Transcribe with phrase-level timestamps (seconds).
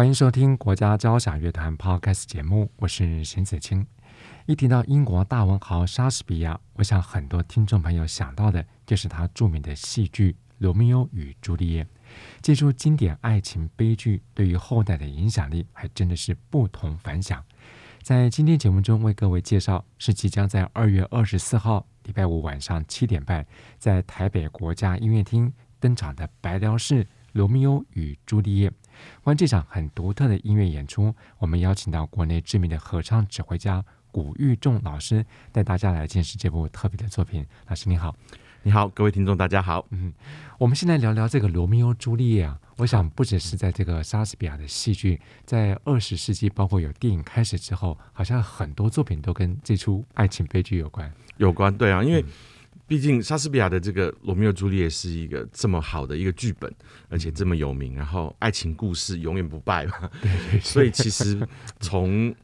[0.00, 3.86] 欢迎收听国家交响乐团 Podcast 节目，我是沈子清。
[4.46, 11.84] 一提到英国大文豪莎士比亚，我想很多听众朋友想到的就是他著名的戏剧《罗密欧与朱丽叶》。
[12.40, 17.44] 这出经典爱情悲剧对于后代的影响力还真的是不同凡响。
[18.02, 23.46] 在今天节目中为各位介绍，是即将在二月二十四号礼拜五晚上七点半
[23.78, 28.70] 在台北国家音乐厅登场的白辽士《罗密欧与朱丽叶》。
[29.22, 37.46] 关于这场很独特的音乐演出，我们邀请到国内知名的合唱指挥家古玉仲老师带大家来见识这部特别的作品。
[37.68, 38.14] 老师您好。
[38.62, 39.86] 你好，各位听众，大家好。
[39.88, 40.12] 嗯，
[40.58, 42.60] 我们现在聊聊这个《罗密欧朱丽叶》啊。
[42.76, 51.10] 我想，不只是在这个莎士比亚的戏剧，在二十世纪，包括有电影开始之后，好像很多作品都跟这出爱情悲剧有关。
[51.38, 52.22] 有关，对啊，因为
[52.90, 56.68] 毕竟莎士比亚的这个《罗密欧朱丽叶》是一个这么好的一个剧本，
[57.08, 60.10] 而且这么有名，然后爱情故事永远不败嘛。
[60.20, 60.60] 对，对，对。
[60.60, 61.40] 所以其实
[61.78, 62.34] 从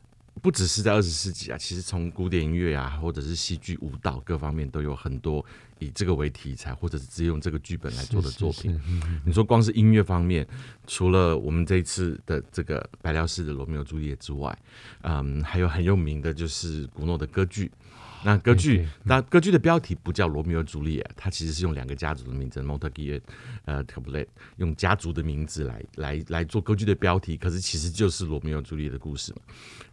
[0.41, 5.45] 不只是在二十世纪啊，其实从古典音乐啊，或者是戏剧、舞蹈各方面，都有很多
[5.81, 8.73] 以这个为题材，或者是只用这个剧本来做的作品。
[8.75, 10.47] 是是是，你说光是音乐方面，
[10.87, 14.57] 除了我们这一次的这个白辽士的《罗密欧朱丽叶》之外，
[15.03, 17.69] 嗯，还有很有名的就是古诺的歌剧。
[18.25, 23.21] 那歌剧，那歌剧的标题不叫罗密欧朱丽叶，它其实是用两个家族的名字，Montague
[23.65, 29.43] 呃 t a b l e t 用家族的名字来来来做歌剧的标题，可是其实就是罗密欧朱丽叶的故事嘛。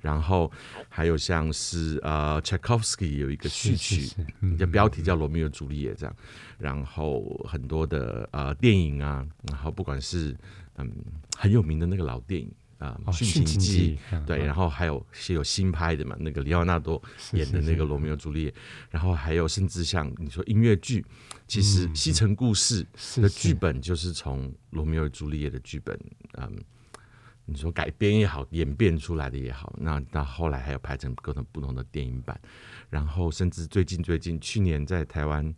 [0.01, 0.51] 然后
[0.89, 6.15] 还有像是呃 Tchaikovsky 有一个序曲，是是是嗯、叫标题叫罗密欧朱丽叶这样。
[6.57, 10.35] 然后很多的呃电影啊，然后不管是
[10.77, 10.91] 嗯
[11.37, 12.51] 很有名的那个老电影。
[12.83, 17.01] 啊，《驯情记》对，然后还有是有新拍的嘛，那个里奥纳多
[17.31, 18.51] 演的那个《罗密欧朱丽叶》，
[18.89, 21.05] 然后还有甚至像你说音乐剧，
[21.47, 22.85] 其实《西城故事》
[23.21, 25.97] 的剧本就是从《罗密欧朱丽叶》的剧本，
[26.33, 26.57] 嗯，
[27.45, 32.37] 你说改编也好，演变出来的也好，那到后来还有拍成各种不同的电影版，
[32.89, 35.53] 然后甚至最近最近去年在台湾。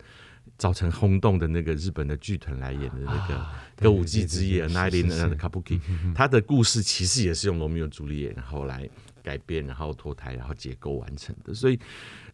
[0.57, 3.35] 造成轰动的那个日本的剧团来演的那个
[3.75, 5.79] 《歌舞伎之夜》at the Kabuki，
[6.13, 8.89] 他的故事其实也是用罗密欧朱丽叶然后来
[9.21, 11.53] 改编，然后脱胎，然后结构完成的。
[11.53, 11.77] 所以，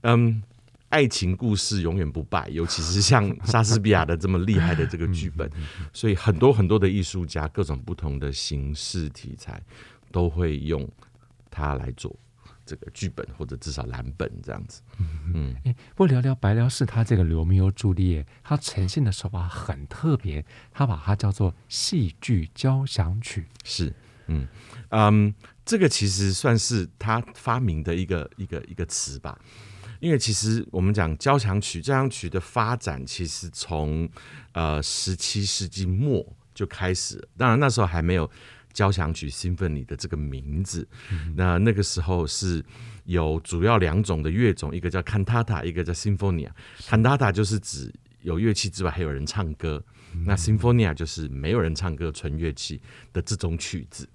[0.01, 0.41] 嗯，
[0.89, 5.49] 爱情故事永远不败，尤其是像 莎士比亚的这么厉害的这个剧本，
[5.91, 9.61] 所以很多很多的艺术家，各种不同的形式题材，
[10.11, 10.87] 都会用
[11.49, 12.15] 它来做。
[12.71, 14.81] 这个剧本或者至少蓝本这样子，
[15.33, 23.93] 嗯，哎，不聊聊白辽士他这个罗密欧朱丽叶，他呈现的手法很特别，他把它叫做戏剧交响曲，是，
[24.27, 24.47] 嗯
[24.91, 29.37] 嗯，这个其实算是他发明的一个一个一个词吧，
[29.99, 34.09] 因为其实我们讲交响曲，交响曲的发展其实从
[34.53, 38.31] 呃十七世纪末就开始，当然那时候还没有。
[38.73, 42.63] 交响曲 Symphony 的这个名字，嗯、那那个时候是
[43.05, 46.49] 有主要两种的乐种，一个叫 Cantata，一个叫 symphonia。
[46.79, 49.83] Cantata 就是指有乐器之外还有人唱歌，
[50.13, 52.81] 嗯、那 symphonia 就是没有人唱歌，纯乐器
[53.11, 54.07] 的这种曲子。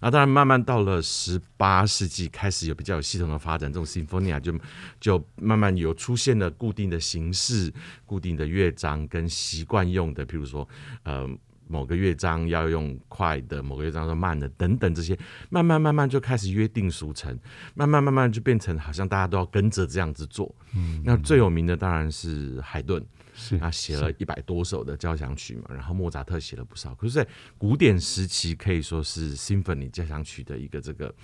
[0.00, 4.56] 那当然，慢慢到了十八世纪，开始有比较有系统的发展，这种 symphonia 就
[5.00, 7.72] 就慢慢有出现了固定的形式、
[8.06, 10.68] 固定的乐章跟习惯用的，譬如说，
[11.02, 11.28] 呃。
[11.68, 15.18] 某个乐章要用快的，某个乐章要慢的，等等这些，
[15.50, 17.38] 慢慢慢慢就开始约定俗成，
[17.74, 20.54] 慢慢慢慢就变成好像大家都要跟着这样子做。
[20.74, 26.94] 嗯，那最有名的当然是海顿，是他写了一百多首的交响曲嘛，然后莫扎特写了不少。
[26.94, 27.26] 可是，在
[27.56, 31.14] 古典时期可以说是 Symphony 交响曲的一个这个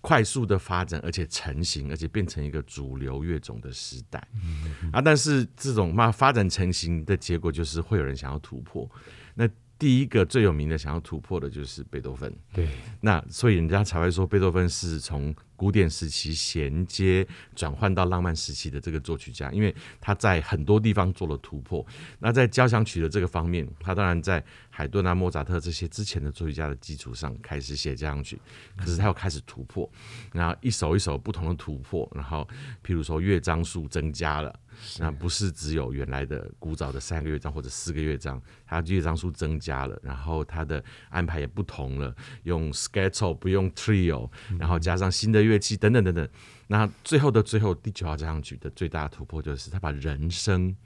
[0.00, 4.26] 快速的发展，而且成型，而且变成一个主流乐种的时代。
[4.34, 8.88] 嗯，啊，但是这种嘛发展成型的结果就是会有人想要突破，
[9.34, 9.48] 那。
[9.78, 12.68] 第一个最有名的想要突破的就是贝多芬，对，
[13.00, 21.84] 那所以人家才会说贝多芬是从古典时期衔接转换到浪漫时期的这个作曲家，因为他在很多地方做了突破。
[22.18, 28.40] 那在交响曲的这个方面，他当然在海顿啊、莫扎特这些之前的作曲家的基础上开始写交响曲，
[28.76, 29.88] 可是他又开始突破，
[30.32, 32.46] 然后一首一首不同的突破，然后
[32.84, 34.58] 譬如说乐章数增加了，
[34.98, 42.14] 那不是只有原来的古早的三个乐章或者四个乐章，它乐章数增加了，然后它的安排也不同了，
[42.44, 46.28] 用 schedule 不用 trio，然后加上新的乐器等等等等，
[46.70, 50.76] 那最后的最后，第九号交响曲的最大的突破就是他把人声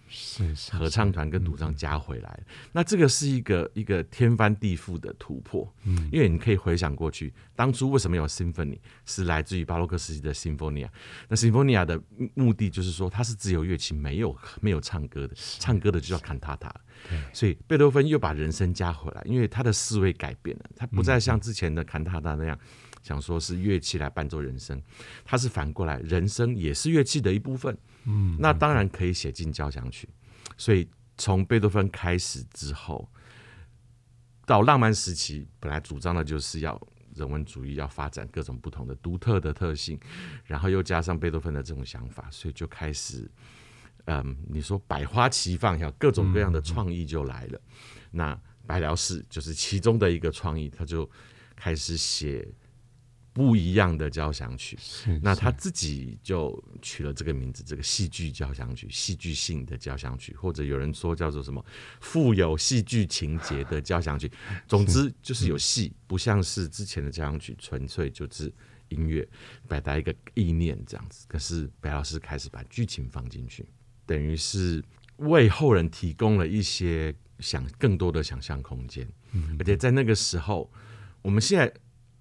[0.70, 2.30] 合唱团跟独唱加回来。
[2.46, 10.88] 是是是，那这个是一个一个天翻地覆的突破，嗯，因为你可以回想过去，当初为什么有 symphony 是来自于巴洛克时期的 symphonia。
[11.28, 12.00] 那 symphonia 的
[12.34, 16.70] 目的就是说，它是只有乐器，没有没有唱歌的，唱歌的就叫 cantata。
[17.32, 22.56] 所以贝多芬又把人声加回来，因为他的思维改变了，他不再像之前的 cantata 那样。
[23.02, 24.80] 想说是乐器来伴奏人生，
[25.24, 27.76] 它是反过来，人生也是乐器的一部分。
[28.04, 30.08] 嗯，那当然可以写进交响曲。
[30.56, 30.88] 所以
[31.18, 33.10] 从贝多芬开始之后，
[34.46, 36.80] 到浪漫时期，本来主张的就是要
[37.14, 39.98] 人文主义，要发展各种不同的独特的特性，
[40.44, 43.28] 然后又加上贝多芬的这种想法，所以就开始，
[44.04, 47.60] 嗯，你说百花齐放，要各种各样的创意就来了。
[48.12, 51.08] 那白辽士就是其中的一个创意，他就
[51.56, 52.46] 开始写。
[53.34, 54.78] 不一样的交响曲，
[55.22, 61.64] 那他自己就取了这个名字，这个戏剧交响曲，戏剧性的交响曲，或者有人说叫做什么
[62.00, 64.30] 富有戏剧情节的交响曲。
[64.68, 68.52] 总之就是有戏，不像是之前的交响曲纯粹就是
[68.90, 69.26] 音乐，
[69.66, 71.24] 表达一个意念这样子。
[71.26, 73.64] 可是白老师开始把剧情放进去，
[74.04, 74.84] 等于是
[75.16, 79.08] 为后人提供了一些想更多的想象空间。
[79.58, 80.70] 而且在那个时候，
[81.22, 81.72] 我们现在。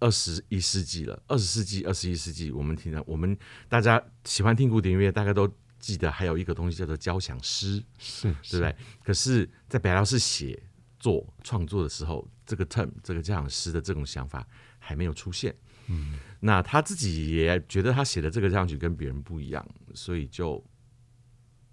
[0.01, 3.38] 二十一世纪了，二十世纪、二十一世纪，我们听到我们
[3.69, 5.50] 大家喜欢听古典音乐，大家都
[5.80, 8.75] 记得还有一个东西叫做交响诗，是，对不对？
[9.03, 10.62] 可是，在白老师写
[11.00, 14.45] 作创作的时候，这个 term 这个交响诗的这种想法
[14.77, 15.56] 还没有出现。
[15.88, 20.62] 嗯，那他自己也觉得他写的这个交响曲跟别人不一样，所以就。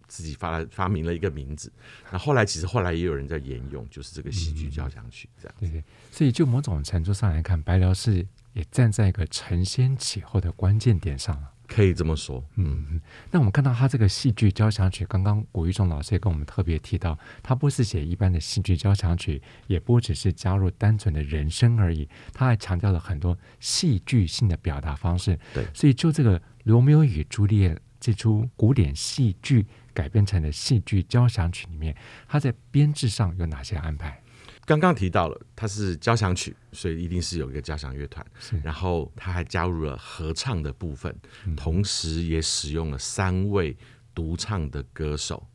[0.09, 1.71] 自己发了发明了一个名字，
[2.11, 5.55] 那后来其实后来也有人在沿用，就是这个戏剧交响曲这样。
[5.61, 12.43] 对对，所以就某种程度上来看，白辽是也站在一个承先启后的关键点上了，可以这么说。
[12.57, 13.01] 嗯，
[13.31, 25.39] 那我们看到他这个戏剧交响曲，刚刚古玉仲老师也跟我们特别提到，他不是写一般的戏剧交响曲，也不只是加入单纯的人声而已，他还强调了很多戏剧性的表达方式。
[25.53, 27.75] 对，所以就这个《罗密欧与朱丽叶》
[28.09, 29.67] 这出古典戏剧。
[29.93, 31.95] 改编成的戏剧交响曲里面，
[32.27, 34.23] 它在编制上有哪些安排？
[34.65, 38.25] 刚刚提到了，它是交响曲，所以一定是有一个交响乐团。
[38.63, 41.15] 然后他还加入了合唱的部分，
[41.55, 43.77] 同时也使用了三位
[44.15, 45.47] 独唱的歌手。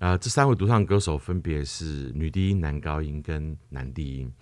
[0.00, 4.32] 呃，这三位独唱歌手分别是女低音、男高音跟男低音，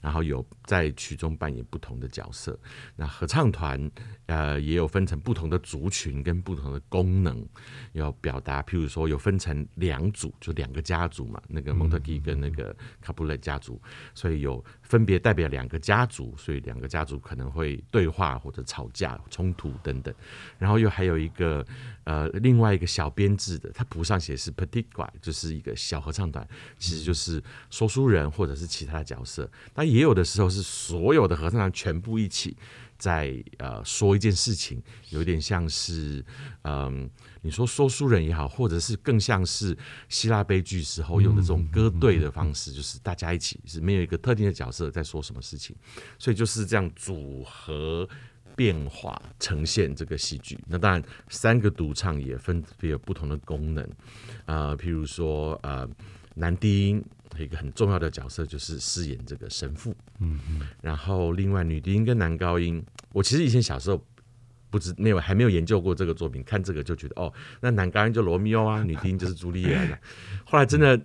[0.00, 2.58] 然后有在曲中扮演不同的角色。
[2.96, 3.90] 那合唱团
[4.24, 7.46] 呃也有分成不同的族群跟不同的功能，
[7.92, 8.62] 要表达。
[8.62, 13.78] 譬如说有分成两组，就两个家族嘛，那个蒙特基跟那个卡布雷家族，
[14.14, 20.14] 所以有分别代表两个家族，所以两个家族可能会对话或者吵架、冲突等等。
[20.58, 21.62] 然后又还有一个
[22.04, 24.86] 呃另外一个小编制的，他谱上写是 petit。
[25.20, 26.46] 就是一个小合唱团，
[26.78, 29.50] 其实就是说书人或者是其他的角色。
[29.72, 32.56] 但也有的时候是所有的合唱团全部一起
[32.98, 36.24] 在呃说一件事情，有点像是
[36.62, 37.08] 嗯，
[37.40, 39.76] 你说说书人也好，或者是更像是
[40.08, 45.74] 希腊悲剧时候用的这种歌队的方式，就是大家一起是没有一个特定的角色在说什么事情，
[46.18, 48.08] 所以就是这样组合。
[48.56, 53.84] 变化呈现这个戏剧，那当然三个独唱也分别有不同的功能，
[54.44, 55.88] 啊、呃，譬如说呃，
[56.34, 57.04] 男低音
[57.38, 64.04] 有一个很重要的角色就是饰演这个神父，嗯嗯，然后另外女低音跟男高音，我其实以前小时候
[64.70, 69.98] 不知没有还没有研究过这个作品，看这个就觉得哦，那男高音就罗密欧啊，女低音就是朱丽叶的，
[70.44, 71.00] 后来真的。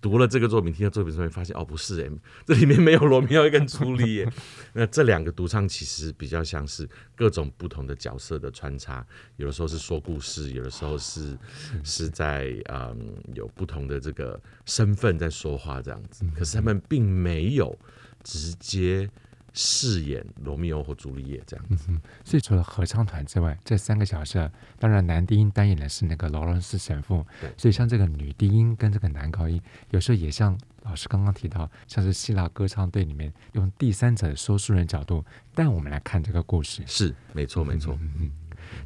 [0.00, 2.10] 读了这个作品，听到作品之后，发现哦，不是诶，
[2.46, 4.32] 这里面没有罗密欧跟朱丽叶。
[4.74, 11.36] 那这两个独唱其实比较像是各种不同的角色的穿插，有的时候是说故事，有的时候是
[11.84, 16.24] 是在嗯有不同的这个身份在说话这样子。
[16.36, 17.78] 可是他们并没有
[18.22, 19.08] 直接。
[19.52, 27.26] 饰演罗密欧和朱丽叶这样子，嗯，所以除了合唱团之外，这三个角色，当然男低音担演的是那个劳伦斯神父，
[27.56, 37.98] 所以像这个女低音跟这个男高音，有时候也像老师刚刚提到，像是希腊歌唱队里面用第三者说书人角度带我们来看这个故事，是没错没错。
[38.00, 38.30] 嗯嗯，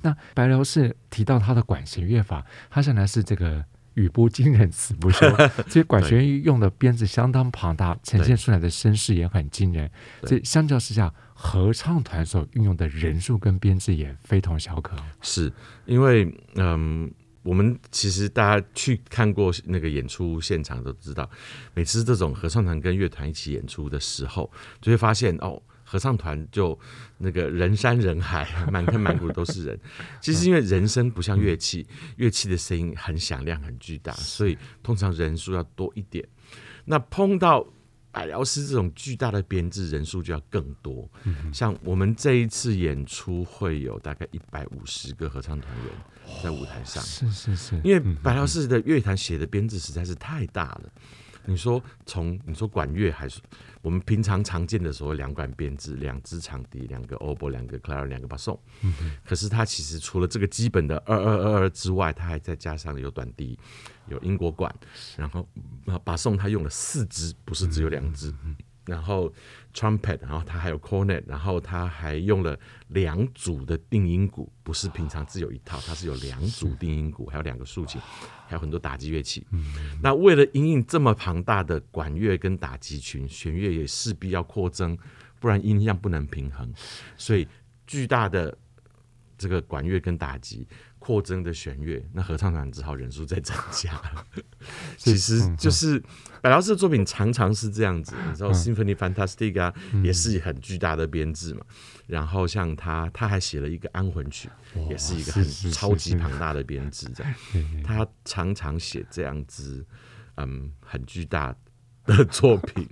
[0.02, 3.64] 那白辽士提到他的管弦乐法，他现在是这个。
[3.94, 5.28] 语不惊人死不休，
[5.68, 9.90] 所以管弦乐用的编制相当庞大，呈现出来的声势也很惊人。
[10.24, 14.96] 所以相较之下，合唱团所运用的人数跟编制也非同小可。
[15.22, 15.52] 是
[15.86, 17.10] 因为，嗯，
[17.42, 21.28] 我们其实大家去看过那个演出现场都知道，
[21.74, 25.62] 每次这种合唱团跟乐团一起演出的时候，就会发现哦。
[25.94, 26.76] 合唱团就
[27.18, 29.78] 那个人山人海， 满坑满谷都是人。
[30.20, 31.86] 其实因为人声不像乐器，
[32.16, 36.26] 乐器的声音很响亮、很巨大，所以通常人数要多一点。
[36.84, 37.64] 那碰到
[38.10, 41.08] 百辽师这种巨大的编制，人数就要更多。
[41.52, 50.90] 像我们这一次演出会有大概一百五十个合唱团员在舞台上，是是是，因为百辽师的乐团写的编制实在是太大了。
[51.46, 53.40] 你说从你说管乐还是
[53.82, 58.58] 我们平常常见的所谓两管编制，两支长笛，两个 oboe，两个 clarinet，两个巴松。
[59.24, 63.58] 可是它其实除了这个基本的二二二二之外，它还再加上有短笛，
[64.08, 64.74] 有英国管，
[65.16, 65.46] 然后
[66.02, 68.34] 巴松它用了四支，不是只有两支。
[68.86, 69.32] 然后
[69.72, 78.00] trumpet，然后它还有 cornet，然后它还用了两组的定音鼓，不是平常只有一套，它是有两组定音鼓，还有两个竖琴，
[78.46, 79.46] 还有很多打击乐器。
[80.02, 84.96] 那为了应应这么庞大的管乐跟打击群，弦乐也势必要扩增，
[85.40, 86.72] 不然音量不能平衡，
[87.16, 87.48] 所以
[87.86, 88.56] 巨大的
[89.36, 90.66] 这个管乐跟打击。
[91.04, 94.00] 扩增的弦乐，那合唱团只好人数再增加。
[94.96, 96.02] 其实就是
[96.40, 99.70] 百老师的作品常常是这样子，你知道《Symphonie Fantastique》啊，
[100.02, 101.60] 也是很巨大的编制嘛。
[102.06, 104.48] 然后像他，他还写了一个安魂曲，
[104.88, 107.06] 也是一个很超级庞大的编制。
[107.14, 107.34] 这样，
[107.84, 109.84] 他常常写这样子，
[110.36, 111.54] 嗯，很巨大
[112.06, 112.88] 的作品。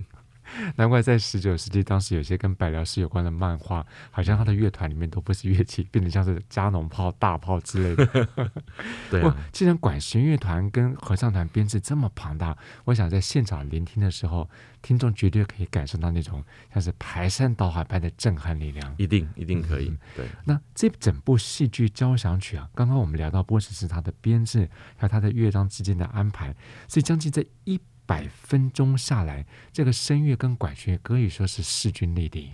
[0.77, 8.27] 难怪在十九世纪，当时有些跟百聊士有关的漫画，好像他的乐团里面都不是乐器，变得像是加农炮、大炮之类的。
[9.09, 14.49] 对、啊，既然管弦乐团跟合唱团编制这么庞大，我想在现场聆听的时候，
[14.81, 16.43] 听众绝对可以感受到那种
[16.73, 18.93] 像是排山倒海般的震撼力量。
[18.97, 19.89] 一定，一定可以。
[19.89, 26.53] 嗯、对，那这整部戏剧交响曲啊，刚刚我们聊到波什是他的编制，还有他的乐章之间的安排，
[26.87, 27.79] 所以将近这一。
[28.05, 32.51] 百分钟下来，这个声乐跟管弦可以说是势均力敌。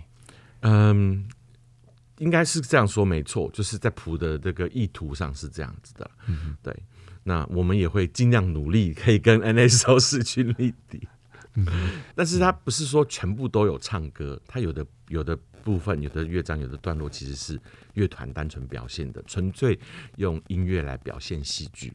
[0.60, 1.28] 嗯，
[2.18, 6.10] 应该是这样说没错，就是在谱的这个意图上是这样子的。
[6.26, 6.74] 嗯，对。
[7.22, 11.06] 那我们也会尽量努力，可以跟 NSO 势均力敌。
[11.54, 11.66] 嗯，
[12.14, 17.60] 但是它不是说全部都有唱歌，它有的有的部分、有的乐章、有的段落其实是
[17.94, 19.78] 乐团单纯表现的，纯粹
[20.16, 21.92] 用音乐来表现戏剧。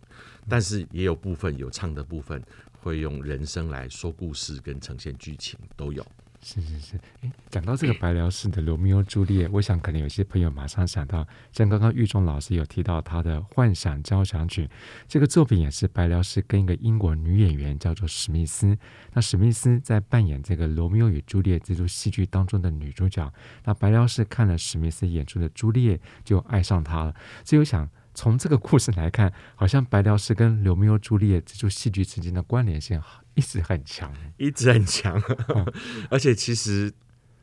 [0.48, 2.42] 但是也有部分有唱的部分。
[2.86, 6.06] 会用人声来说故事跟呈现剧情都有。
[6.44, 14.66] 是是是，哎，讲到这个白辽士的《罗密欧朱丽叶》，我想可能有些朋友马上想到，像刚刚玉中老师有提到他的《幻想交响曲》，
[15.08, 18.78] 这个作品也是白辽士跟一个英国女演员叫做史密斯。
[19.14, 23.34] 那史密斯在扮演这个《罗密欧与朱丽叶》这出戏剧当中的女主角。
[23.64, 27.16] 那白辽士看了史密斯演出的朱丽叶，就爱上她了。
[27.44, 27.90] 所以我想。
[28.16, 33.00] 从这个故事来看，好像白辽士跟《罗密欧朱丽叶》这出戏剧之间的关联性
[33.36, 35.22] 一直很强，一直很强。
[35.50, 35.72] 嗯、
[36.10, 36.92] 而且其实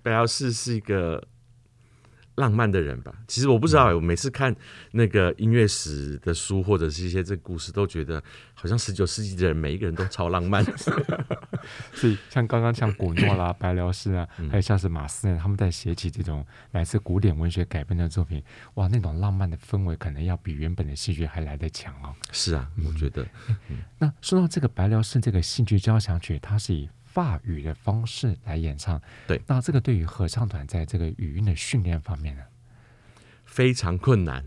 [0.03, 1.29] 白辽士是一个。
[2.37, 3.95] 浪漫的人吧，其实我不知道、欸。
[3.95, 4.55] 我每次看
[4.93, 8.23] 那个音乐史的书，或者是一些这个故事，都觉得
[8.55, 10.65] 好像十九世纪的人每一个人都超浪漫。
[11.93, 18.43] 所以像刚刚像古诺啦、 白辽士啊，还有像是马斯，他们在写起这种来自古典文学改编的作品，
[18.75, 22.15] 哇，那种浪漫的氛围可能要比原本的戏剧还来得强哦。
[22.31, 23.23] 是啊，我觉得。
[23.69, 32.43] 嗯、那说到这个白辽士这个戏剧交响曲，它是以法语的方式来演唱，对，那这个对于合唱团在这个语音的训练方面呢，
[33.45, 34.43] 非常困难，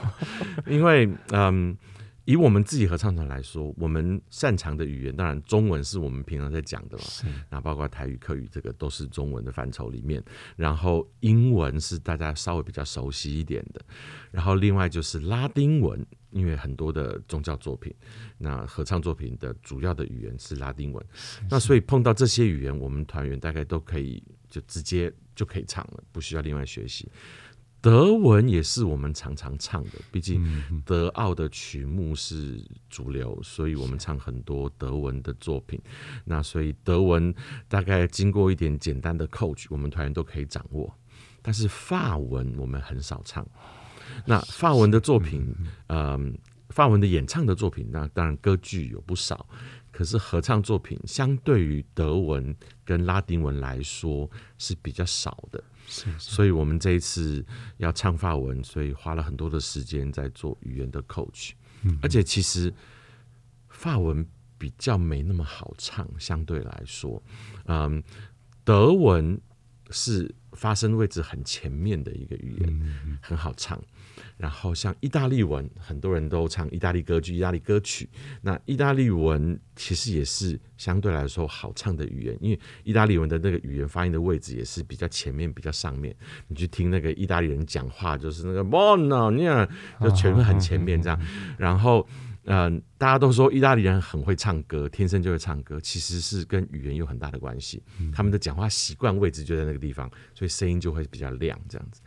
[0.68, 1.74] 因为嗯，
[2.26, 7.04] 以我们自己合唱团来说，我们擅长的语言当然中文是我们平常在讲的嘛，
[7.48, 10.22] 那包括台语、客语这个都是中文的范畴里面，
[10.56, 13.80] 然后英文是大家稍微比较熟悉一点的，
[14.30, 16.04] 然后另外就是拉丁文。
[16.34, 17.94] 因为很多的宗教作品，
[18.36, 21.06] 那合唱作品的主要的语言是拉丁文，
[21.48, 27.08] 那所以碰到这些语言，我们团员大概都可以就直接就可以唱了，不需要另外学习。
[27.80, 30.42] 德文也是我们常常唱的，毕竟
[30.86, 35.78] 德奥的曲目是主流，所以我们唱很多德文的作品。
[36.24, 37.34] 那所以德文
[37.68, 40.92] 大概经过一点简单的 coach，我们团员都可以掌握。
[41.42, 43.46] 但是法文我们很少唱。
[44.26, 45.46] 那法文的作品，
[45.88, 46.36] 嗯，
[46.70, 49.46] 法文的演唱的作品，那当然歌剧有不少，
[49.90, 52.54] 可是合唱作品相对于德文
[52.84, 57.44] 跟拉丁文来说是比较少的，是，是，所以我们这一次
[57.78, 61.52] 要唱法文，所以花了很多的时间在做语言的 coach，
[61.82, 62.72] 嗯，而且其实
[63.68, 64.26] 法文
[64.58, 67.22] 比较没那么好唱，相对来说，
[67.66, 68.02] 嗯，
[68.64, 69.40] 德文。
[69.90, 73.80] 是发声位置很前面的一个语言，嗯、很好唱。
[74.36, 78.08] 然后像意大利文，很多人都唱意大利歌剧、意大利歌曲。
[78.42, 86.14] 那意大利文其实也是相对来说好唱的语言，因为意大利文的那个语言发音的位置也是比较前面、比较上面。
[86.48, 89.68] 你去听那个意大利人讲话，就是那个看
[90.00, 91.20] 就全部很前面这样。
[91.56, 92.06] 然后，
[92.44, 97.82] 嗯、呃，大家都说意大利人很会唱歌，天生就会唱歌，其实是跟语言有很大的关系。
[98.12, 102.00] 他们的讲话习惯位置就在那个地方，所以声音就会比较亮，这样子。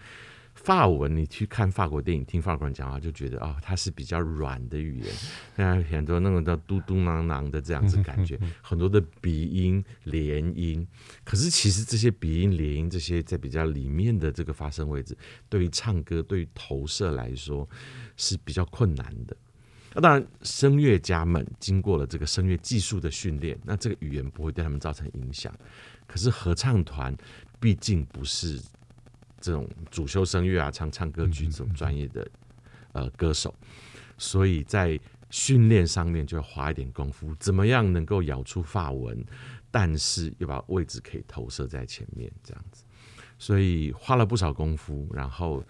[0.53, 5.13] 法文，你去看法国电影，听法国人讲话，就觉得哦，它是比较软的语言，
[5.55, 10.85] 那很多那种的嘟嘟囔囔的这样子感觉， 很多的鼻音、连音。
[11.23, 15.15] 可是其实这些鼻音、连音这些在比较里面的这个发声位置，
[15.47, 17.69] 对于唱歌、对于投射来说
[18.15, 19.37] 是比较困难的。
[19.97, 25.51] 那当然，声乐家们经过了这个声乐技术的训练，那这个语言不会对他们造成影响。
[26.05, 27.17] 可是合唱团
[27.59, 28.61] 毕竟不是。
[29.39, 32.27] 这种主修声乐啊，唱唱歌剧这种专业的
[32.91, 33.53] 呃歌手，
[34.17, 34.99] 所以在
[35.29, 39.23] 训练上面就要花一点功夫，怎么样能够咬出发文，
[39.69, 42.83] 但是又把位置可以投射在前面这样子，
[43.37, 45.63] 所以花了不少功夫，然后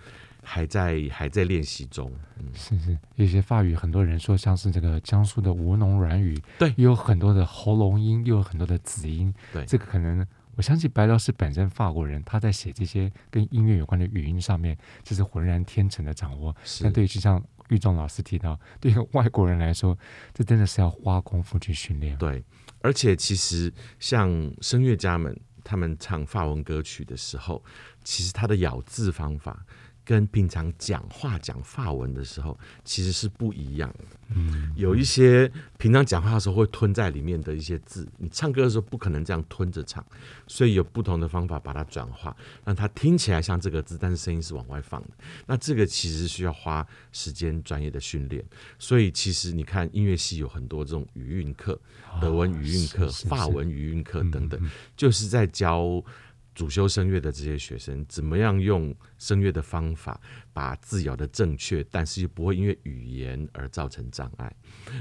[0.49, 2.09] 还在还在练习中。
[2.37, 10.25] 嗯，是是，有些法语很多人说像是这个江苏的吴侬软语，对，又有很多的喉咙音，又有很多的子音，对，这个可能。
[10.55, 16.55] 我相信白老师本身法国人，他在写这些跟音乐有关的语音上面，就是浑然天成的掌握。
[16.81, 17.39] 但对于就像
[17.69, 19.95] 玉仲老师提到，对于外国人来说，
[20.33, 22.17] 这真的是要花功夫去训练。
[22.17, 22.43] 对，
[22.81, 27.63] 而且其实像声乐家们，他们唱法文歌曲的时候，
[28.03, 29.63] 其实他的咬字方法。
[30.07, 34.05] 跟平常讲话讲法文的时候其实是不一样的。
[34.29, 40.05] 嗯，有一些平常讲话的时候会吞在里面的一些字，你唱歌的时候不可能这样吞着唱，
[40.47, 42.33] 所以有不同的方法把它转化，
[42.63, 45.09] 让它听起来像这个字，但是声音是往外放的。
[45.45, 48.41] 那这个其实需要花时间专业的训练。
[48.79, 51.77] 所以其实你看音乐系有很多这种语韵课，
[52.21, 54.57] 德文语韵课、法文语韵课等等，
[54.95, 56.01] 就是在教。
[56.57, 60.19] 主修声乐的这些学生，怎么样用声乐的方法
[60.51, 64.51] 把字咬得正确，但是又不会因为语言而造成障碍？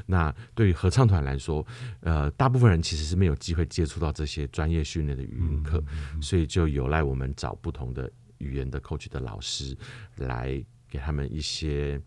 [0.05, 1.67] 那对于合唱团来说，
[2.01, 5.83] 呃，大部分人其实是没有机会接触到这些专业训练的语音课，
[6.21, 9.75] 所以就有赖我们找不同的语言的 coach 的老师
[10.17, 11.99] 来给他们一些，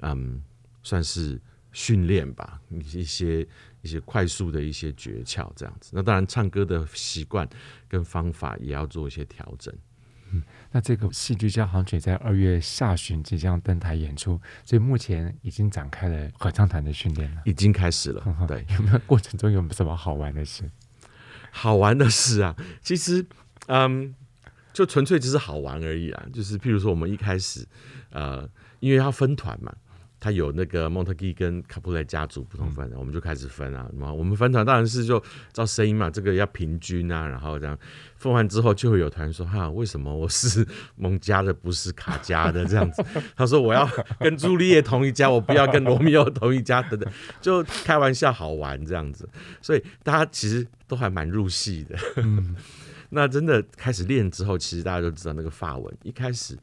[0.00, 0.42] 嗯，
[0.82, 3.46] 算是训练吧，一些。
[3.82, 5.90] 一些快速的一些诀窍，这样子。
[5.92, 7.48] 那当然，唱歌的习惯
[7.88, 9.74] 跟方法也要做一些调整。
[10.30, 18.24] 嗯，那这个戏剧交响曲在二月下旬即将登台演出，所以目前已经展开了合唱团的训练了，已经开始了。
[18.48, 20.64] 对，有没有过程中有什么好玩的事？
[21.50, 23.26] 好玩的事啊，其实，
[23.66, 24.14] 嗯，
[24.72, 26.26] 就纯粹只是好玩而已啊。
[26.32, 27.68] 就是譬如说，我们一开始，
[28.10, 28.48] 呃，
[28.80, 29.74] 因为要分团嘛。
[30.22, 33.90] 他有那个蒙特基跟卡普莱家族不同分，我们就开始分啊。
[34.16, 35.20] 我们分团当然是就
[35.52, 37.26] 照声音嘛，这个要平均啊。
[37.26, 37.76] 然后这样
[38.18, 43.04] 分完之后，就会有团说：“哈，为什么我是蒙家的，不是卡家的？”这样子，
[43.34, 43.84] 他说：“我要
[44.20, 49.28] 跟朱丽叶同一家，我不要跟罗密欧同一家。”等等，就开玩笑好玩这样子。
[49.60, 51.98] 所以大家其实都还蛮入戏的。
[53.10, 56.56] 那真的开始练之后，其实大家都知道那个发文一开始。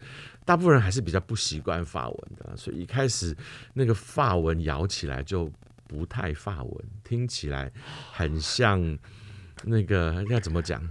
[0.49, 3.37] 大部分人还是比较不习惯法文的，所以一开始
[3.75, 5.47] 那个法文咬起来就
[5.87, 7.71] 不太法文，听起来
[8.11, 8.97] 很像
[9.65, 10.81] 那个要怎么讲？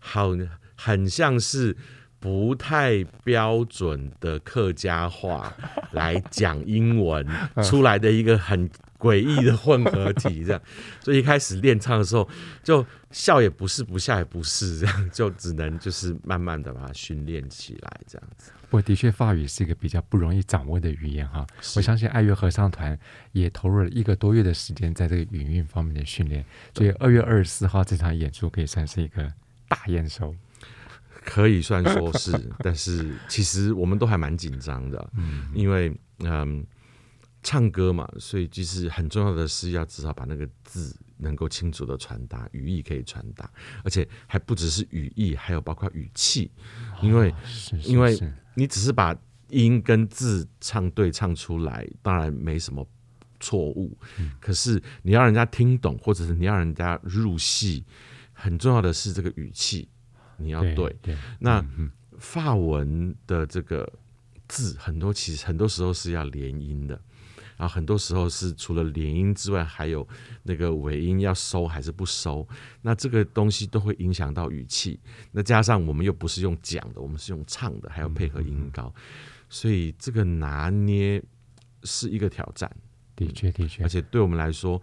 [0.00, 0.30] 好，
[0.74, 1.76] 很像是
[2.18, 5.54] 不太标准的客家话
[5.92, 7.24] 来讲英文
[7.62, 8.68] 出来的一个很
[9.04, 10.62] 诡异的混合体，这样。
[11.02, 12.26] 所以一开始练唱的时候，
[12.62, 18.50] 就笑也不是，不笑也不是，这样就只能就是慢慢的把它训练起来，这样子。
[18.70, 21.46] 我的确，法语是一个比较不容易掌握的语言哈。
[21.76, 22.98] 我相信爱乐合唱团
[23.32, 29.30] 也投入了一个多月的时间在这个语韵方面的训练，所以二月二十四号这场演出可以算是一个
[29.68, 30.34] 大验收，
[31.24, 32.32] 可以算说是。
[32.60, 36.66] 但是其实我们都还蛮紧张的，嗯，因为嗯，
[37.44, 43.48] 唱歌嘛，所以就是很重要的是要至少把那个字能够清楚的传达，语义可以传达，
[43.84, 46.50] 而且还不只是语义，还有包括语气，
[47.00, 47.32] 因为、
[47.84, 48.18] 因为。
[48.56, 49.12] 你只是把
[49.48, 52.86] 音跟字唱对唱出来，当然没什么
[53.40, 53.98] 错误。
[54.16, 57.84] 嗯、可是你要人家听懂，或者是你要人家入戏，
[58.32, 59.88] 很重要的是这个语气
[60.36, 60.74] 你要对。
[60.76, 63.92] 对对那、嗯、法文的这个
[64.46, 66.94] 字很多，其实很多时候是要连音的。
[67.56, 70.06] 然后很多时候是除了连音之外，还有
[70.42, 72.46] 那个尾音要收还是不收，
[72.82, 74.98] 那这个东西都会影响到语气。
[75.32, 79.02] 那加上我们又不是用讲的，我们是用唱的，还要配合音高，嗯、
[79.48, 81.22] 所以这个拿捏
[81.84, 82.70] 是一个挑战。
[83.16, 84.80] 的确，的确，而且对我们来说，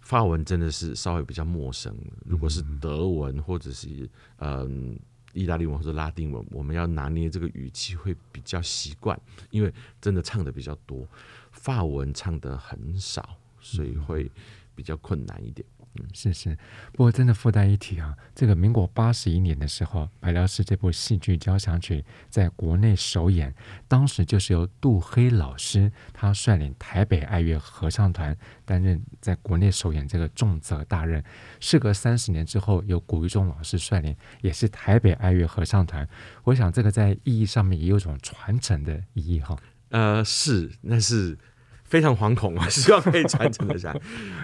[0.00, 1.96] 法文真的是稍微比较陌生。
[2.24, 4.98] 如果是德文或者是嗯。
[5.34, 9.20] 意大利文或者拉丁文，我们要拿捏这个语气会比较习惯，
[9.50, 11.06] 因为真的唱的比较多，
[11.50, 14.30] 法文唱的很少，所以会
[14.74, 15.66] 比较困难一点。
[15.96, 16.58] 嗯，是是，
[16.92, 23.54] 不过真的附带一提啊，这个民国八十一年的时候，《白辽士》这部戏剧交响曲在国内首演，
[23.86, 31.22] 当时就是由杜黑老师他率领台北爱乐合唱团担任在国内首演这个重责大任。
[31.60, 36.08] 事隔三十年之后，由古玉忠老师率领，也是台北爱乐合唱团。
[36.42, 39.56] 我想这个在意义上面也有种传承的意义哈。
[39.90, 41.38] 呃，是，那是
[41.84, 43.94] 非常惶恐啊， 希望可以传承得下。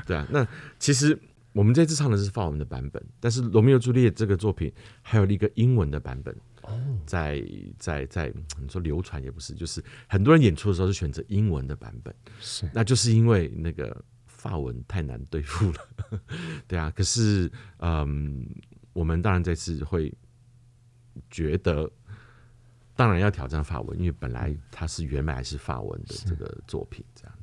[0.07, 0.47] 对啊，那
[0.79, 1.19] 其实。
[1.53, 6.35] 我们这次唱的是法文的版本，但是《罗密欧朱丽叶》这个作品还有一个英文的版本，
[7.05, 7.45] 在
[7.79, 16.21] 在在你说流传也不是，就是很多人演出的时候是选择英文的版本，是，那就是因为那个法文太难对付了，
[16.69, 16.91] 对啊。
[16.95, 18.47] 可是，嗯，
[18.93, 20.13] 我们当然这次会
[21.31, 21.91] 觉得，
[22.95, 27.40] 当然要挑战法文，因为本来它是原来是法文的这个作品，这样子。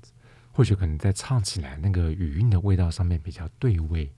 [0.57, 4.11] 或许可能在唱起来那个语音的味道上面比较对味，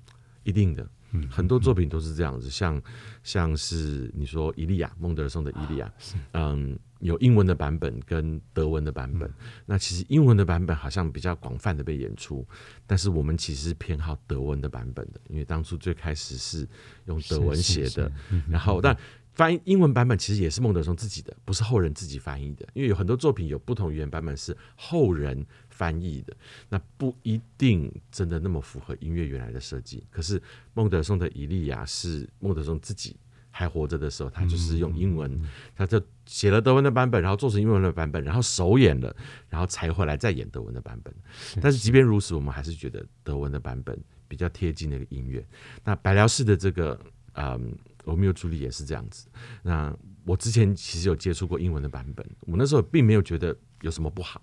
[0.43, 2.82] 一定的，嗯，很多作品都是这样子，嗯、像
[3.23, 5.93] 像是你说《伊利亚》孟德尔颂的《伊利亚》，
[6.32, 9.34] 嗯，有英文的版本跟德文的版本，嗯、
[9.65, 12.47] 那其实英文的版本好像比较广泛的被演出，
[12.88, 16.65] 但是我们其实是偏好德文的版本的，因为当初最开始是
[17.04, 17.91] 用德文写的，是。
[17.91, 18.97] 是是嗯、然后但。
[19.32, 22.67] 翻译英文版本其实也是孟德尔颂自己的，不是后人自己翻译的。
[22.73, 25.45] 因为有很多作品有不同语言版本是后人
[25.80, 26.36] 翻译的，
[26.68, 30.04] 那不一定真的那么符合音乐原来的设计。
[30.12, 30.42] 可是
[30.74, 33.15] 孟德松的《伊利亚》是孟德松自己
[33.50, 35.42] 还活着的时候，他就是用英文，
[35.74, 39.15] 他就写了德文的版本，然后做成英文的版本，然后首演了，
[39.48, 41.15] 然后才回来再演德文的版本。
[41.62, 45.48] 但是即便如此，我们还是觉得德文的版本比较贴近那个音乐。
[45.86, 47.00] 那白辽士的这个，
[47.34, 47.74] 嗯。
[48.06, 49.28] 罗密欧朱丽叶也是这样子。
[49.62, 54.42] 那我之前其实有接触过英文的版本，我那时候并没有觉得有什么不好。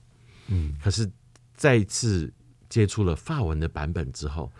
[0.48, 1.10] 嗯，可是
[1.56, 2.32] 再一次
[2.68, 4.52] 接触了法文的版本之后，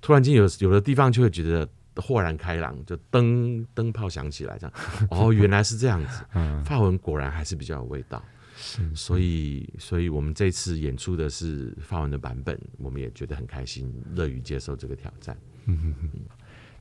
[0.00, 4.72] 突然间有有的地方就会觉得豁然开朗，就灯灯泡响起来，这样
[5.10, 6.24] 哦，原来是这样子。
[6.34, 8.22] 嗯，法文果然还是比较有味道。
[8.56, 15.36] 是，所以所以我们这次演出的是法文的版本，我们也觉得很开心，乐于接受这个挑战。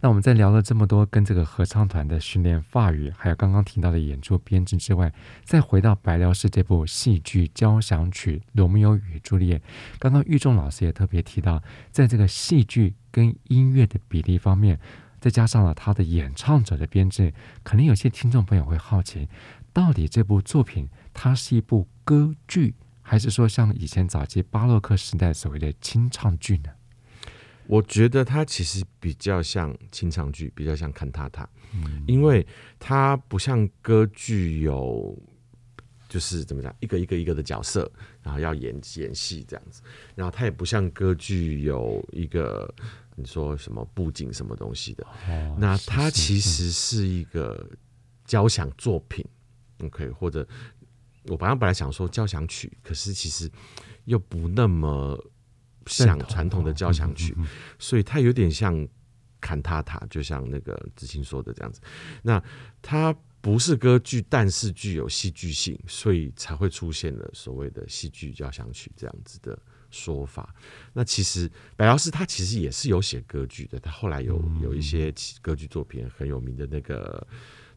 [0.04, 5.13] 那我们在聊了这么多跟这个合唱团的训练法语，还有刚刚提到的演出编制之外，
[5.46, 9.58] 再回到白辽士这部戏剧交响曲《罗密欧与朱丽叶》，
[10.00, 14.78] 刚刚玉仲老师也特别提到，在这个戏剧跟音乐的比例方面，
[15.22, 19.30] 再加上了他的演唱者的编制，可能有些听众朋友会好奇，
[19.72, 26.72] 到底这部作品它是一部歌剧，还是说像以前早期巴洛克时代所谓的清唱剧呢？
[27.67, 32.45] 我觉得它其实比较像清唱剧，比较像看塔塔，嗯，因为
[32.78, 35.17] 它不像歌剧有，
[36.10, 37.89] 就是怎么讲，一个一个一个的角色，
[38.21, 39.82] 然后要演演戏这样子，
[40.13, 42.71] 然后它也不像歌剧有一个
[43.15, 47.65] 你说什么布景什么东西的，哦，那它其实是一个
[48.26, 49.26] 交响作品
[49.84, 50.47] ，OK，或者
[51.28, 53.49] 我本来本来想说交响曲，可是其实
[54.06, 55.17] 又不那么。
[55.88, 57.36] 像传统的交响曲，
[57.80, 58.88] 所以它有点像
[59.39, 61.82] 坎塔塔，就像那个子清说的这样子。
[62.22, 62.41] 那
[62.82, 69.58] 它不是歌剧，但是具有戏剧性，所以才会出现了所谓的戏剧交响曲这样子的
[69.91, 70.54] 说法。
[70.93, 77.26] 那其实白老师他其实也是有写歌剧的，他后来有有一些歌剧作品很有名的那个。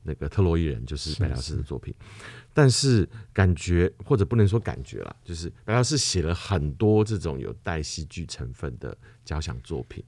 [0.06, 10.04] 那个特洛伊人就是白辽士的作品，是是，但是感觉或者不能说感觉啦，就是白辽士写了很多这种有带戏剧成分的交响作品。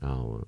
[0.00, 0.42] 然后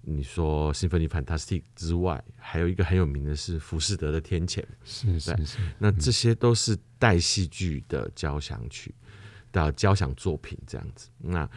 [0.00, 5.58] 你说《Symphonie Fantastique》之外，还有一个很有名的是浮士德的《天谴》，是是是。
[5.78, 8.94] 那这些都是带戏剧的交响曲
[9.50, 11.08] 的交响作品，这样子。
[11.18, 11.50] 那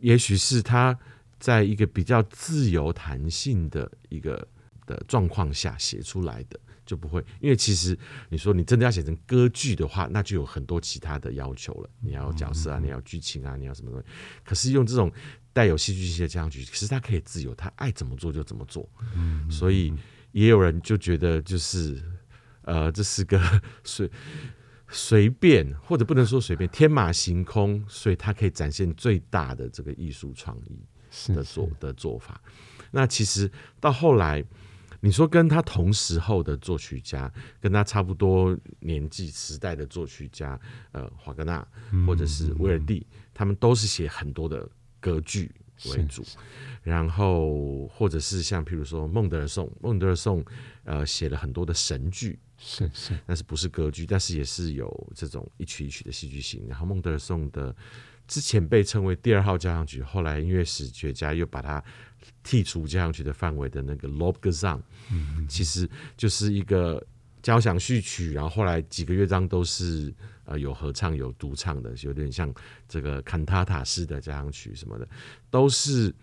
[0.00, 0.98] 也许是他
[1.38, 4.46] 在一个比较自由弹性的一个。
[4.90, 7.96] 的状况下写出来的就不会，因为其实
[8.28, 11.90] 你说你真的要写成歌剧的话，那就有很多其他的要求了。
[12.00, 14.06] 你要角色啊，你要剧情啊，你要什么东西。
[14.44, 15.12] 可是用这种
[15.52, 18.88] 带有戏剧性的交响曲，其实他可以自由，他爱怎么做就怎么做。
[19.48, 19.94] 所以
[20.32, 22.02] 也有人就觉得，就是
[22.62, 23.40] 呃，这是个
[23.84, 24.10] 随
[24.88, 30.84] 随便，或者不能说随便，天马行空，所以他可以展现最大的这个艺术创意
[31.28, 32.40] 的做是是的做法。
[32.90, 33.48] 那其实
[33.78, 34.44] 到后来，
[35.00, 40.58] 你说跟他同时候的作曲家，跟他差不多年纪时代的作曲家，
[40.92, 41.66] 呃，华格纳
[42.06, 44.68] 或者是威尔第，嗯、他们都是写很多的
[45.00, 45.50] 歌剧
[45.86, 46.22] 为主，
[46.82, 50.44] 然后或者是像譬如说孟德尔颂，孟德尔颂
[50.84, 52.38] 呃写了很多的神剧。
[52.62, 56.62] 是是，但是不是歌剧，但是也是有这种一曲一曲的戏剧性。
[56.68, 57.74] 然后孟德尔颂的
[58.28, 61.82] 之前被称为第二号交响曲，后来音乐史学家又把它
[62.44, 64.78] 剔除交响曲的范围的那个《Lobgesang》，
[65.10, 67.04] 嗯，其实就是一个
[67.42, 70.12] 交响序曲，然后后来几个乐章都是
[70.44, 72.52] 呃有合唱有独唱的，有点像
[72.88, 75.08] 这个坎塔塔式的交响曲什么的，
[75.50, 76.14] 都是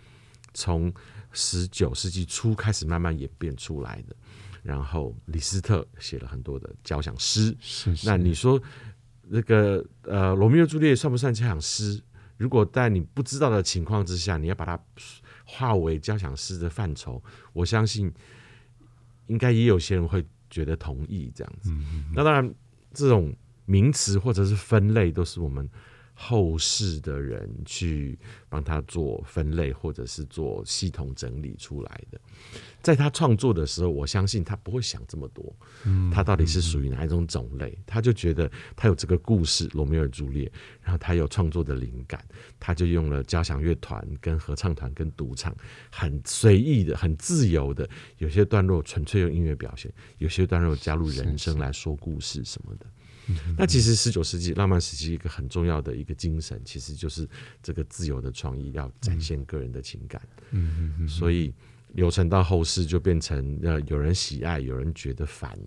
[0.53, 0.93] 从
[1.31, 4.15] 十九世纪初开始慢慢演变出来的。
[4.63, 8.61] 然后李斯特写了很多的交响诗，是是，那你说
[9.21, 12.01] 那个呃，罗密欧朱丽叶算不算交响诗？
[12.35, 14.77] 如果在你不知道的情况之下，你要把它
[15.47, 18.13] 划为交响诗的范畴，我相信
[19.25, 21.73] 应该也有些人会觉得同意这样子。
[22.13, 22.53] 那当然，
[22.93, 25.67] 这种名词或者是分类都是我们。
[26.19, 28.17] 后世的人去
[28.49, 32.19] 帮他做分类，或者是做系统整理出来的。
[32.81, 35.55] 在他创作的时候，我相信他不会想这么多，
[36.11, 37.77] 他到底是属于哪一种种类？
[37.85, 40.45] 他就觉得他有这个故事《罗密欧与朱丽叶》，
[40.81, 42.25] 然后他有创作的灵感，
[42.59, 45.55] 他就用了交响乐团、跟合唱团、跟独唱，
[45.91, 47.87] 很随意的、很自由的。
[48.17, 52.87] 有些段落纯粹用音乐表现，有些段落加入人声来说故事什么的。
[53.57, 57.27] 那其实十九世纪浪漫时期一个很重要的一个精神，其实就是
[57.61, 60.21] 这个自由的创意，要展现个人的情感。
[60.51, 61.53] 嗯嗯，所以
[61.93, 65.57] 流传到后世就变成呃有人喜爱，有人觉得烦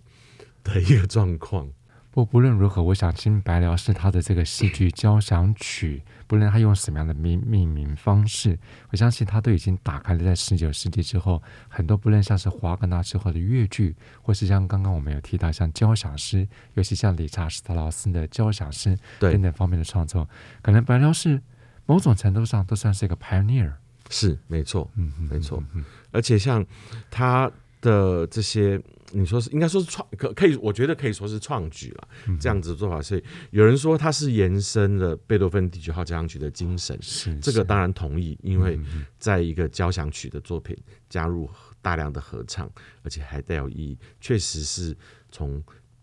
[0.62, 1.70] 的一个状况。
[2.12, 8.58] 不，不论如何，我想听白辽士他的这个戏剧交响曲，不论他用什么样的命命名方式，
[8.90, 20.28] 我相信他都已经打开了在十九世纪之后很多，不论像是华格纳之后的乐剧，或是像刚刚我们有提到像交响诗，尤其像理查施特劳斯的交响诗等等方面的创作，
[20.62, 21.40] 可能白辽士
[21.86, 23.72] 某种程度上都算是一个 pioneer。
[24.08, 26.66] 是，没错，嗯，没错，嗯，而且像
[27.08, 27.48] 他
[27.80, 28.82] 的这些。
[29.12, 32.08] 你说是应该说是创可可以，我觉得可以说是创举了。
[32.38, 38.78] 这样子的做法，所以有人说它是延伸了贝多芬第九号交响曲的精神，是这个当然同意，因为
[39.18, 40.76] 在一个交响曲的作品
[41.08, 41.48] 加入
[41.82, 42.70] 大量的合唱，
[43.02, 44.96] 而且还带有意义，确实是
[45.30, 45.62] 从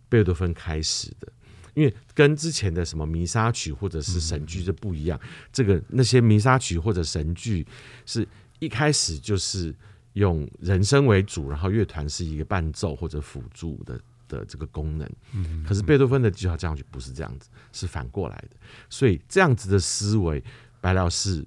[0.10, 1.28] 贝多芬开始的。
[1.74, 5.20] 因为跟之前的什么弥撒曲或者是神剧就不一样，
[5.54, 7.66] 这个那些弥撒曲或者神剧
[8.06, 8.28] 是
[8.60, 9.74] 一开始就是。
[10.18, 15.10] 用人声为主，然后乐团是一个伴奏或者辅助的的这个功能。
[15.34, 18.58] 嗯，可是贝多芬的第九号交响曲不是这样子，是反过来的。
[18.90, 20.44] 所以这样子的思维，
[20.82, 21.46] 白老师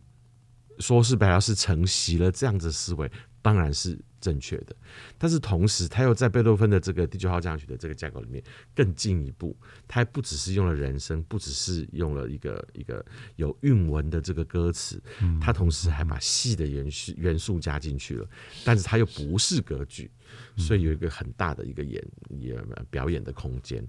[0.78, 3.10] 说是白老师承袭了这样子的思维，
[3.42, 3.98] 当然是。
[4.20, 4.76] 正确的，
[5.16, 8.42] 但是同时他又在贝多芬的这个第九号交响曲的这个架构里面
[8.74, 9.56] 更进一步，
[9.88, 13.04] 他还不只是用了人声，不只是用了一个一个
[13.36, 15.02] 有韵文的这个歌词，
[15.40, 18.28] 他同时还把戏的元素元素加进去了，
[18.64, 20.10] 但是他又不是歌剧，
[20.56, 23.82] 所以有一个很大的一个演演表演的空间，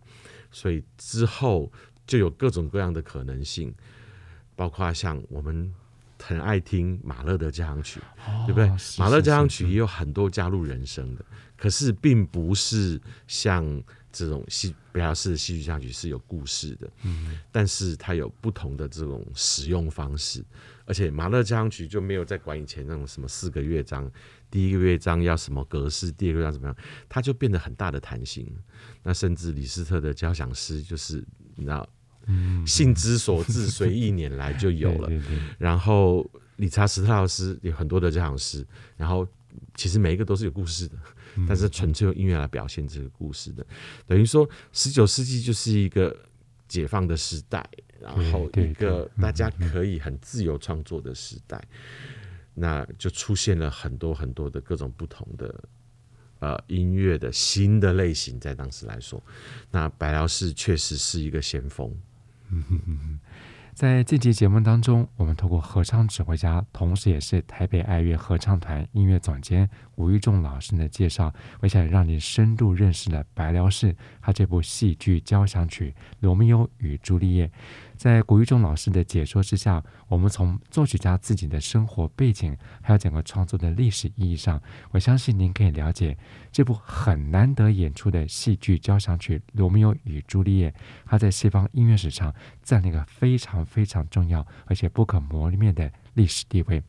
[0.52, 1.72] 所以之后
[2.08, 3.74] 就有各种各样的可能性，
[4.56, 5.74] 包括像我们。
[6.22, 8.70] 很爱听马勒的交响曲，哦、对不对？
[8.98, 11.26] 马勒交响曲也有很多加入人声的，
[11.58, 20.44] 可是并不是像这种戏白辽士的戏剧交响曲是有故事的，嗯，但是它有不同的这种使用方式，
[20.86, 24.10] 而且马勒交响曲就没有在管以前那种什么四个乐章，
[24.50, 26.76] 第一个乐章要什么格式，第二个乐章怎么样，
[27.10, 28.48] 它就变得很大的弹性。
[29.04, 31.24] 那甚至李斯特的交响诗就是
[31.56, 31.88] 你知道。
[32.32, 35.10] 嗯，兴之所至，随意拈来就有了。
[35.58, 38.66] 然后理查斯特劳斯有很多的交响诗，
[38.96, 39.28] 然后
[39.76, 40.96] 其实每一个都是有故事的，
[41.48, 43.66] 但是纯粹用音乐来表现这个故事的。
[44.08, 46.16] 等于说，十九世纪就是一个
[46.68, 47.68] 解放的时代，
[48.00, 51.62] 然后一个大家可以很自由创作的时代，
[52.54, 55.64] 那就出现了很多很多的各种不同的
[56.40, 59.22] 呃音乐的新的类型，在当时来说，
[59.70, 61.92] 那白辽士确实是一个先锋。
[62.52, 63.20] 嗯哼哼哼，
[63.74, 77.48] 在这期节目当中，我们透过合唱指挥家，同时也是台北爱乐合唱团音乐总监吴玉仲老师的介绍，我想让你深度认识了白辽士他这部戏剧交响曲《罗密欧与朱丽叶》。
[78.02, 84.60] 在古玉中老师的解说之下，我们从作曲家自己的生活背景，还有整个创作的历史意义上，
[84.90, 86.18] 我相信您可以了解
[86.52, 90.72] 这部很难得演出的戏剧交响曲《罗密欧与朱丽叶》，
[91.06, 92.34] 它在西方音乐史上
[92.64, 96.82] 占了一个非常非常重要而且不可磨灭的历史地位。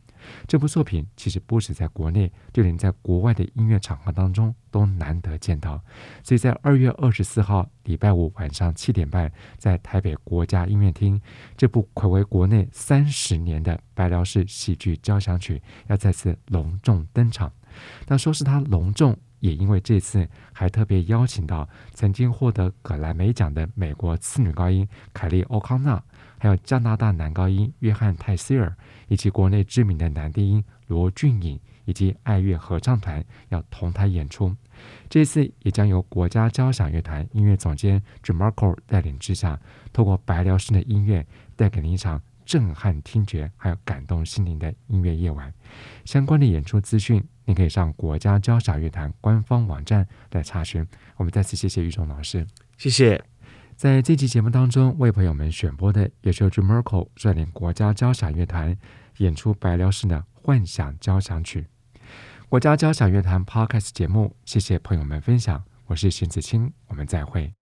[0.47, 5.83] 这部作品其实不止在国内，就连在国外的音乐场合当中都难得见到。
[6.23, 11.21] 所以在二月二十四号礼拜五晚上七点半，在台北国家音乐厅，
[11.57, 17.53] 这部睽违国内三十年的白辽士喜剧交响曲要再次隆重登场。
[18.07, 26.03] 那说是它隆重，也因为这次还特别邀请到曾经获得葛莱美奖的美国次女高音凯莉·欧康纳。
[26.43, 28.75] 还有加拿大男高音约翰泰希尔，
[29.07, 34.53] 以及国内知名的男低音罗俊颖，以及爱乐合唱团要同台演出。
[35.09, 39.57] 这次也将由国家交响乐团音乐总监 Jim Murko 带领之下，
[39.93, 41.25] 透过白辽士的音乐，
[41.55, 45.55] 带给您一场震撼听觉还有感动心灵的音乐夜晚。
[46.05, 50.85] 相关的演出资讯，您可以上国家交响乐团官方网站来查询。
[51.15, 52.45] 我们再次谢谢育中老师，
[52.77, 53.32] 谢谢。
[53.77, 58.77] 在这期节目当中，为朋友们选播的也是由 Jim Murko 率领国家交响乐团
[59.19, 61.63] 演出白辽士的《幻想交响曲》。
[62.49, 67.62] 国家交响乐团 Podcast 节目，谢谢朋友们分享，我是邢子清，我们再会。